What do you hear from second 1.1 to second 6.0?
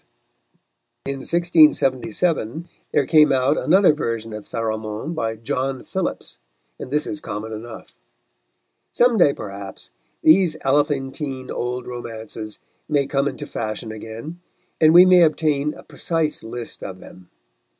1677 there came out another version of Pharamond, by John